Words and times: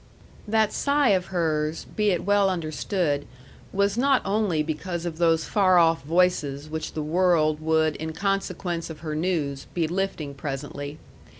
That 0.47 0.73
sigh 0.73 1.09
of 1.09 1.27
hers, 1.27 1.85
be 1.95 2.09
it 2.09 2.25
well 2.25 2.49
understood, 2.49 3.27
was 3.71 3.99
not 3.99 4.23
only 4.25 4.63
because 4.63 5.05
of 5.05 5.19
those 5.19 5.45
far 5.45 5.77
off 5.77 6.03
voices 6.03 6.67
which 6.71 6.93
the 6.93 7.03
world 7.03 7.59
would 7.61 7.95
in 7.97 8.11
consequence 8.11 8.89
of 8.89 9.01
her 9.01 9.13
news 9.15 9.67
be 9.75 9.87
lifting 9.87 10.33
presently. 10.33 10.97